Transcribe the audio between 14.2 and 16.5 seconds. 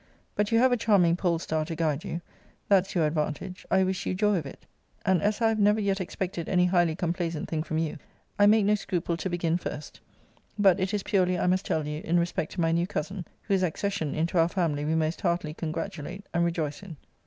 our family we most heartily congratulate and